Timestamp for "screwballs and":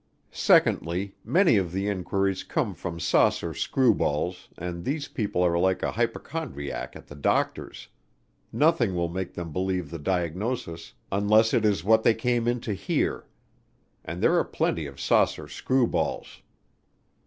3.53-4.83